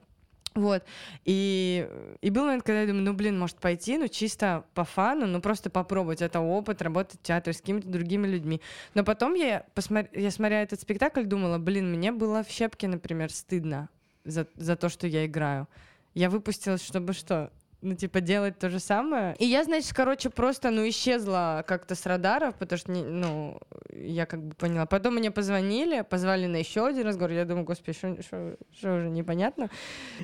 [0.55, 0.83] вот.
[1.25, 1.87] И,
[2.21, 5.41] и был момент, когда я думаю, ну, блин, может пойти, ну, чисто по фану, ну,
[5.41, 6.21] просто попробовать.
[6.21, 8.61] Это опыт, работать в театре с какими-то другими людьми.
[8.93, 10.09] Но потом я, посмотр...
[10.17, 13.89] я смотря этот спектакль, думала, блин, мне было в щепке, например, стыдно
[14.23, 15.67] за, за то, что я играю.
[16.15, 17.51] Я выпустилась, чтобы что?
[17.85, 19.35] Ну, типа, делать то же самое.
[19.37, 23.59] И я, значит, короче, просто, ну, исчезла как-то с радаров, потому что, ну,
[23.93, 24.87] я как бы поняла.
[24.87, 27.31] Потом мне позвонили, позвали на еще один разговор.
[27.31, 29.69] Я думаю, господи, что уже непонятно.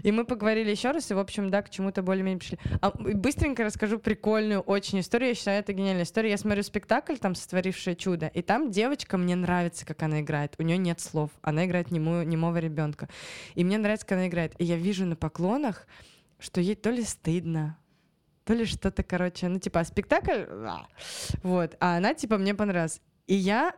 [0.01, 2.57] И мы поговорили еще раз, и, в общем, да, к чему-то более-менее пришли.
[2.81, 5.29] А, быстренько расскажу прикольную очень историю.
[5.29, 6.31] Я считаю, это гениальная история.
[6.31, 10.55] Я смотрю спектакль, там, «Сотворившее чудо», и там девочка, мне нравится, как она играет.
[10.57, 11.29] У нее нет слов.
[11.43, 13.07] Она играет немую, немого ребенка.
[13.53, 14.53] И мне нравится, как она играет.
[14.57, 15.85] И я вижу на поклонах,
[16.41, 17.77] что ей то ли стыдно,
[18.43, 20.45] то ли что-то, короче, ну, типа, спектакль,
[21.43, 22.99] вот, а она, типа, мне понравилась.
[23.27, 23.75] И я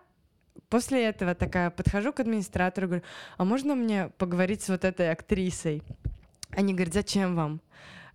[0.70, 3.04] после этого такая подхожу к администратору, говорю,
[3.38, 5.84] а можно мне поговорить с вот этой актрисой?
[6.50, 7.62] Они говорят, зачем вам?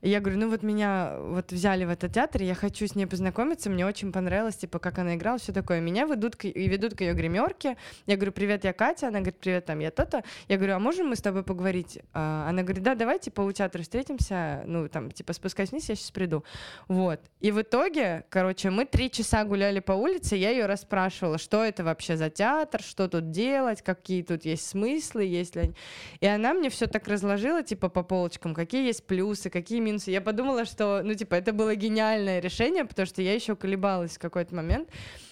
[0.00, 3.68] Я говорю, ну вот меня вот взяли в этот театр, я хочу с ней познакомиться,
[3.70, 5.80] мне очень понравилось, типа, как она играла, все такое.
[5.80, 7.76] Меня ведут к, и ведут к ее гримерке.
[8.06, 9.08] Я говорю, привет, я Катя.
[9.08, 10.22] Она говорит, привет, там, я то-то.
[10.48, 11.98] Я говорю, а можем мы с тобой поговорить?
[12.12, 15.96] А, она говорит, да, давай, типа, у театра встретимся, ну, там, типа, спускайся вниз, я
[15.96, 16.44] сейчас приду.
[16.86, 17.20] Вот.
[17.40, 21.82] И в итоге, короче, мы три часа гуляли по улице, я ее расспрашивала, что это
[21.82, 25.74] вообще за театр, что тут делать, какие тут есть смыслы, есть ли...
[26.20, 30.10] И она мне все так разложила, типа, по полочкам, какие есть плюсы, какие минусы.
[30.10, 34.18] Я подумала, что, ну, типа, это было гениальное решение, потому что я еще колебалась в
[34.18, 34.88] какой-то момент.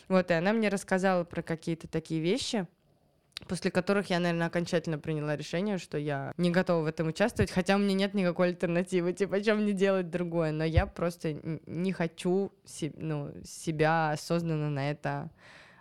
[0.08, 2.66] Вот, и она мне рассказала про какие-то такие вещи,
[3.48, 7.76] после которых я, наверное, окончательно приняла решение, что я не готова в этом участвовать, хотя
[7.76, 11.34] у меня нет никакой альтернативы, типа, чем мне делать другое, но я просто
[11.66, 12.52] не хочу
[12.96, 15.30] ну, себя осознанно на это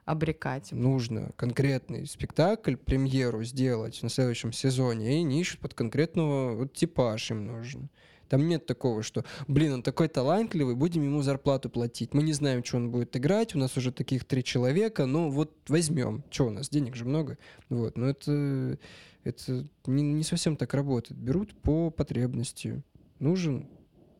[0.05, 0.71] обрекать.
[0.71, 7.31] Нужно конкретный спектакль, премьеру сделать на следующем сезоне, и не ищут под конкретного вот, типаж
[7.31, 7.89] им нужен.
[8.29, 12.13] Там нет такого, что, блин, он такой талантливый, будем ему зарплату платить.
[12.13, 15.51] Мы не знаем, что он будет играть, у нас уже таких три человека, ну вот
[15.67, 16.23] возьмем.
[16.29, 17.37] Что у нас, денег же много.
[17.69, 18.77] Вот, но это,
[19.23, 21.19] это не, не совсем так работает.
[21.19, 22.83] Берут по потребности.
[23.19, 23.67] Нужен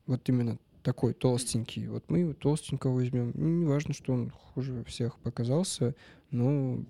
[0.06, 1.88] вот именно такой толстенький.
[1.88, 3.32] Вот мы его толстенького возьмем.
[3.34, 5.96] Не важно, что он хуже всех показался,
[6.30, 6.84] но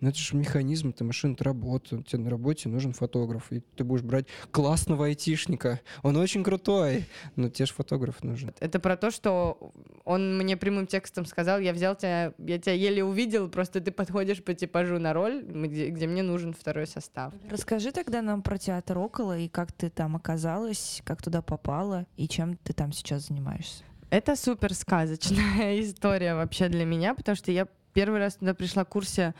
[0.00, 2.06] ну это же механизм, это машина работает.
[2.06, 5.80] Тебе на работе нужен фотограф, и ты будешь брать классного айтишника.
[6.02, 8.52] Он очень крутой, но тебе же фотограф нужен.
[8.60, 9.72] Это про то, что
[10.04, 14.42] он мне прямым текстом сказал, я взял тебя, я тебя еле увидел, просто ты подходишь
[14.42, 17.32] по типажу на роль, где, где мне нужен второй состав.
[17.50, 22.28] Расскажи тогда нам про театр около и как ты там оказалась, как туда попала и
[22.28, 23.84] чем ты там сейчас занимаешься.
[24.10, 28.88] Это супер сказочная история вообще для меня, потому что я первый раз туда пришла в
[28.88, 29.34] курсе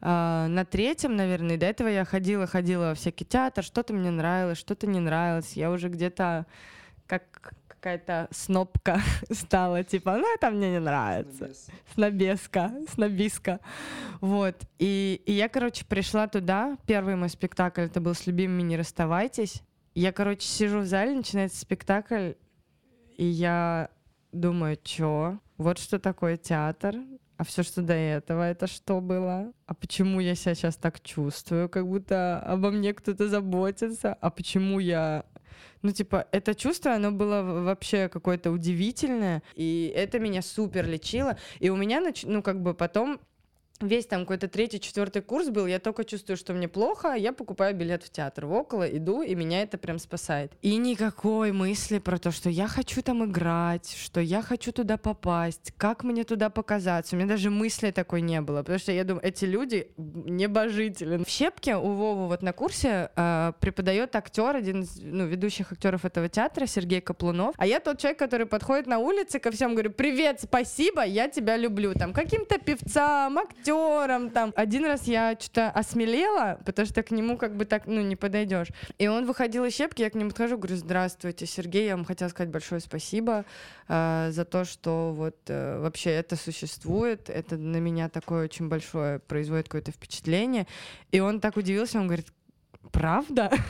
[0.00, 4.58] Uh, на третьем, наверное, до этого я ходила, ходила во всякий театр, что-то мне нравилось,
[4.58, 5.54] что-то не нравилось.
[5.54, 6.44] Я уже где-то
[7.06, 11.52] как какая-то снопка стала, типа, ну это мне не нравится.
[11.94, 13.60] Снобеска, снобиска.
[14.20, 14.56] Вот.
[14.78, 16.76] И, и я, короче, пришла туда.
[16.86, 19.62] Первый мой спектакль, это был «С любимыми не расставайтесь».
[19.94, 22.32] Я, короче, сижу в зале, начинается спектакль,
[23.16, 23.88] и я
[24.32, 25.38] думаю, чё?
[25.56, 26.96] Вот что такое театр,
[27.36, 29.52] а все, что до этого, это что было?
[29.66, 34.14] А почему я себя сейчас так чувствую, как будто обо мне кто-то заботится?
[34.14, 35.24] А почему я
[35.82, 41.36] ну, типа, это чувство, оно было вообще какое-то удивительное, и это меня супер лечило.
[41.58, 43.20] И у меня, ну, как бы потом
[43.80, 47.74] весь там какой-то третий, четвертый курс был, я только чувствую, что мне плохо, я покупаю
[47.74, 50.52] билет в театр в около, иду, и меня это прям спасает.
[50.62, 55.72] И никакой мысли про то, что я хочу там играть, что я хочу туда попасть,
[55.76, 57.16] как мне туда показаться.
[57.16, 61.22] У меня даже мысли такой не было, потому что я думаю, эти люди небожители.
[61.24, 66.04] В Щепке у Вовы вот на курсе э, преподает актер, один из ну, ведущих актеров
[66.04, 67.54] этого театра, Сергей Каплунов.
[67.58, 71.56] А я тот человек, который подходит на улице ко всем, говорю, привет, спасибо, я тебя
[71.56, 71.94] люблю.
[71.94, 74.52] Там каким-то певцам, актерам, актером там.
[74.56, 78.68] Один раз я что-то осмелела, потому что к нему как бы так, ну, не подойдешь.
[78.98, 82.28] И он выходил из щепки, я к нему подхожу, говорю, здравствуйте, Сергей, я вам хотела
[82.28, 83.44] сказать большое спасибо
[83.88, 89.18] э, за то, что вот э, вообще это существует, это на меня такое очень большое
[89.18, 90.66] производит какое-то впечатление.
[91.12, 92.26] И он так удивился, он говорит,
[92.92, 93.50] правда?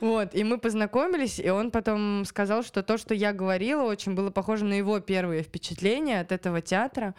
[0.00, 4.30] Вот, и мы познакомились, и он потом сказал, что то, что я говорила, очень было
[4.30, 7.14] похоже на его первые впечатления от этого театра.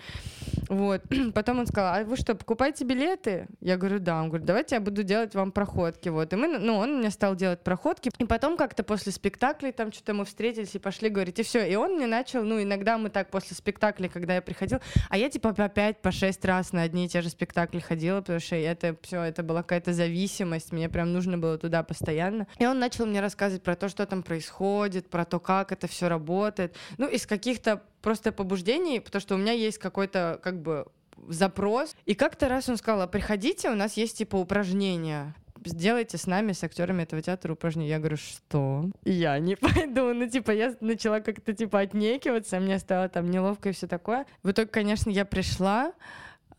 [0.69, 1.01] Вот.
[1.33, 3.47] Потом он сказал, а вы что, покупаете билеты?
[3.59, 4.21] Я говорю, да.
[4.21, 6.09] Он говорит, давайте я буду делать вам проходки.
[6.09, 6.33] Вот.
[6.33, 8.11] И мы, ну, он мне стал делать проходки.
[8.17, 11.67] И потом как-то после спектаклей там что-то мы встретились и пошли говорить, и все.
[11.69, 15.29] И он мне начал, ну, иногда мы так после спектаклей, когда я приходил, а я
[15.29, 18.55] типа по пять, по шесть раз на одни и те же спектакли ходила, потому что
[18.55, 22.47] это все, это была какая-то зависимость, мне прям нужно было туда постоянно.
[22.59, 26.07] И он начал мне рассказывать про то, что там происходит, про то, как это все
[26.07, 26.75] работает.
[26.97, 30.85] Ну, из каких-то просто побуждений, потому что у меня есть какой-то как бы
[31.27, 31.95] запрос.
[32.05, 35.35] И как-то раз он сказал, а приходите, у нас есть типа упражнения
[35.65, 37.89] сделайте с нами, с актерами этого театра упражнения.
[37.89, 38.89] Я говорю, что?
[39.03, 40.13] Я не пойду.
[40.13, 44.25] Ну, типа, я начала как-то, типа, отнекиваться, мне стало там неловко и все такое.
[44.43, 45.93] В итоге, конечно, я пришла,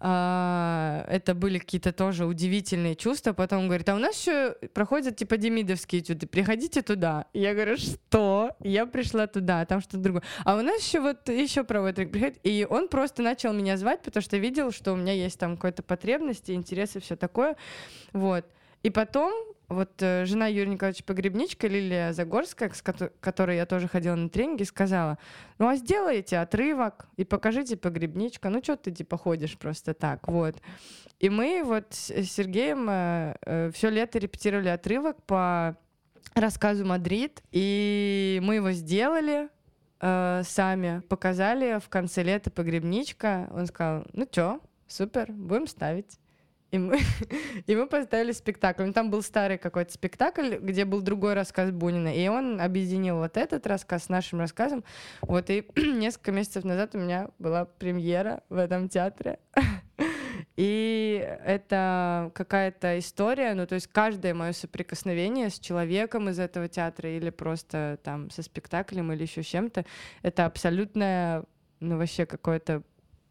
[0.01, 3.33] а, это были какие-то тоже удивительные чувства.
[3.33, 7.27] Потом он говорит, а у нас еще проходят типа демидовские этюды, приходите туда.
[7.33, 8.57] я говорю, что?
[8.61, 10.23] Я пришла туда, а там что-то другое.
[10.45, 12.39] А у нас еще вот еще проводят, приходит.
[12.43, 15.83] И он просто начал меня звать, потому что видел, что у меня есть там какая-то
[15.83, 17.57] потребность, интересы, все такое.
[18.13, 18.45] Вот.
[18.83, 19.33] И потом
[19.69, 24.29] вот э, жена Юрия Николаевича Погребничка, Лилия Загорская, с ко- которой я тоже ходила на
[24.29, 25.19] тренинги, сказала,
[25.59, 30.57] ну а сделайте отрывок и покажите Погребничка, ну что ты типа ходишь просто так, вот.
[31.21, 35.77] И мы вот с Сергеем э, э, все лето репетировали отрывок по
[36.35, 39.49] рассказу «Мадрид», и мы его сделали,
[40.01, 43.49] э, сами показали в конце лета погребничка.
[43.55, 46.19] Он сказал, ну чё, супер, будем ставить.
[46.75, 46.99] И мы,
[47.67, 48.83] и мы поставили спектакль.
[48.83, 52.13] Ну, там был старый какой-то спектакль, где был другой рассказ Бунина.
[52.13, 54.83] И он объединил вот этот рассказ с нашим рассказом.
[55.23, 59.39] Вот и несколько месяцев назад у меня была премьера в этом театре.
[60.57, 67.11] И это какая-то история, ну то есть каждое мое соприкосновение с человеком из этого театра
[67.11, 69.85] или просто там со спектаклем или еще чем-то,
[70.23, 71.45] это абсолютное,
[71.81, 72.83] ну вообще какое-то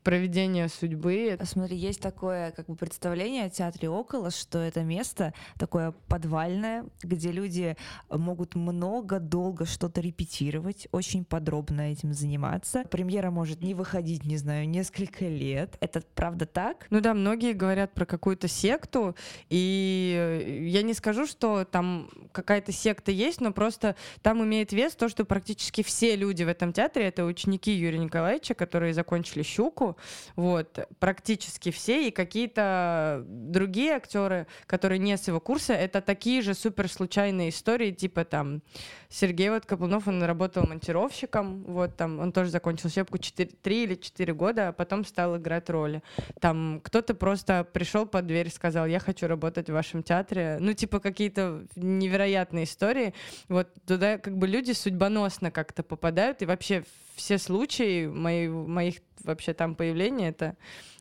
[0.04, 1.38] проведение судьбы.
[1.44, 7.32] Смотри, есть такое как бы представление о театре около, что это место такое подвальное, где
[7.32, 7.78] люди
[8.10, 12.84] могут много, долго что-то репетировать, очень подробно этим заниматься.
[12.92, 15.78] Премьера может не выходить, не знаю, несколько лет.
[15.80, 16.88] Это правда так?
[16.90, 19.16] Ну да, многие говорят про какую-то секту,
[19.50, 25.10] и я не скажу, что там какая-то секта есть, но просто там имеет вес то,
[25.10, 29.93] что практически все люди в этом театре— это ученики Юрия Николаевича, которые закончили «Щуку»,
[30.36, 36.54] вот, практически все, и какие-то другие актеры, которые не с его курса, это такие же
[36.54, 38.62] супер случайные истории, типа там
[39.10, 43.96] Сергей вот Каплунов, он работал монтировщиком, вот там, он тоже закончил щепку 4, 3 или
[43.96, 46.02] 4 года, а потом стал играть роли.
[46.40, 51.00] Там кто-то просто пришел под дверь, сказал, я хочу работать в вашем театре, ну, типа
[51.00, 53.14] какие-то невероятные истории,
[53.50, 56.84] вот туда как бы люди судьбоносно как-то попадают, и вообще
[57.16, 60.56] все случаи мои, моих вообще там появления, это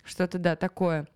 [0.05, 1.07] что-то, да, такое.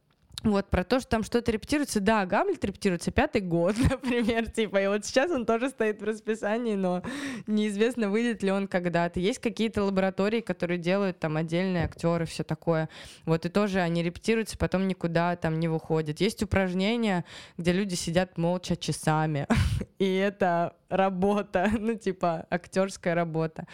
[0.43, 1.99] Вот, про то, что там что-то репетируется.
[1.99, 6.77] Да, Гамлет репетируется пятый год, например, типа, и вот сейчас он тоже стоит в расписании,
[6.77, 7.03] но
[7.47, 9.19] неизвестно, выйдет ли он когда-то.
[9.19, 12.89] Есть какие-то лаборатории, которые делают там отдельные актеры, все такое.
[13.25, 16.21] Вот, и тоже они репетируются, потом никуда там не выходят.
[16.21, 17.25] Есть упражнения,
[17.57, 19.49] где люди сидят молча часами,
[19.99, 23.67] и это работа, ну, типа, актерская работа.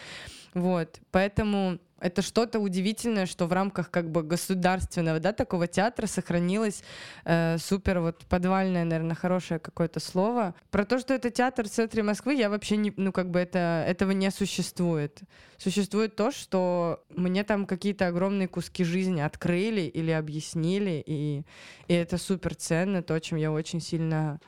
[0.53, 6.83] Вот, поэтому это что-то удивительное, что в рамках как бы государственного, да, такого театра сохранилось
[7.23, 10.53] э, супер вот подвальное, наверное, хорошее какое-то слово.
[10.69, 13.85] Про то, что это театр в центре Москвы, я вообще не, ну как бы это,
[13.87, 15.21] этого не существует.
[15.57, 21.43] Существует то, что мне там какие-то огромные куски жизни открыли или объяснили, и,
[21.87, 24.41] и это супер ценно, то, чем я очень сильно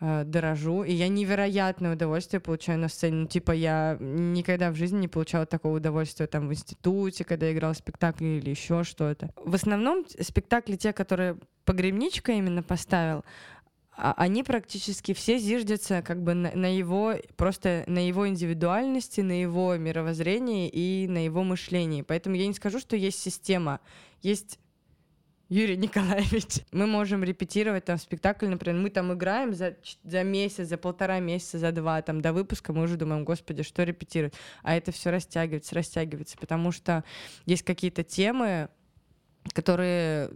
[0.00, 3.16] э, дорожу, и я невероятное удовольствие получаю на сцене.
[3.22, 7.52] Ну, типа, я никогда в жизни не получала такого удовольствия там в институте, когда я
[7.52, 9.30] играла в спектакле или еще что-то.
[9.36, 13.24] В основном спектакли, те, которые погребничка именно поставил,
[13.96, 19.40] а, они практически все зиждятся как бы на, на его просто на его индивидуальности, на
[19.40, 22.02] его мировоззрении и на его мышлении.
[22.02, 23.80] Поэтому я не скажу, что есть система,
[24.22, 24.58] есть
[25.48, 26.60] Юрий Николаевич.
[26.72, 31.58] Мы можем репетировать там спектакль, например, мы там играем за, за месяц, за полтора месяца,
[31.58, 34.34] за два, там до выпуска мы уже думаем, господи, что репетировать?
[34.62, 37.04] А это все растягивается, растягивается, потому что
[37.44, 38.68] есть какие-то темы,
[39.52, 40.30] которые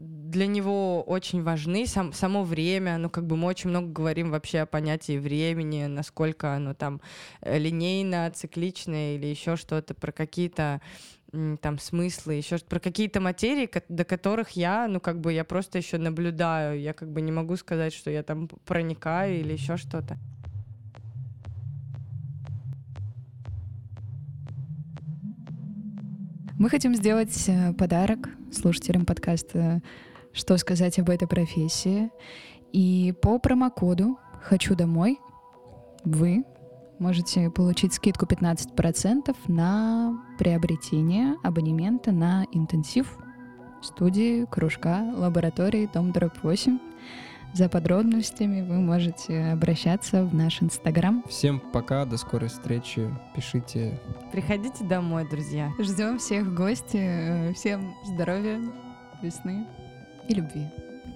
[0.00, 4.60] для него очень важны, сам, само время, ну, как бы мы очень много говорим вообще
[4.60, 7.02] о понятии времени, насколько оно там
[7.42, 10.80] э, линейно, цикличное или еще что-то, про какие-то
[11.60, 15.98] там смыслы, еще про какие-то материи, до которых я, ну как бы я просто еще
[15.98, 20.18] наблюдаю, я как бы не могу сказать, что я там проникаю или еще что-то.
[26.58, 29.80] Мы хотим сделать э, подарок слушателям подкаста
[30.34, 32.10] «Что сказать об этой профессии».
[32.72, 35.18] И по промокоду «Хочу домой»
[36.04, 36.44] вы
[37.00, 43.18] можете получить скидку 15% на приобретение абонемента на интенсив
[43.82, 46.78] студии, кружка, лаборатории Дом Дробь 8.
[47.52, 51.24] За подробностями вы можете обращаться в наш инстаграм.
[51.28, 53.12] Всем пока, до скорой встречи.
[53.34, 53.98] Пишите.
[54.30, 55.72] Приходите домой, друзья.
[55.80, 56.98] Ждем всех в гости.
[56.98, 58.60] Э, Всем здоровья,
[59.20, 59.66] весны
[60.28, 60.68] и любви.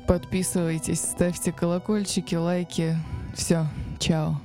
[0.09, 2.97] Подписывайтесь, ставьте колокольчики, лайки.
[3.35, 3.67] Все,
[4.01, 4.41] чао.